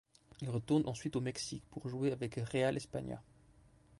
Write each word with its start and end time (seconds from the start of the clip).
Il 0.41 0.49
retourne 0.49 0.81
ensuite 0.87 1.15
au 1.15 1.21
Mexique 1.21 1.63
pour 1.69 1.87
jouer 1.87 2.11
avec 2.11 2.33
Real 2.37 2.75
España. 2.75 3.21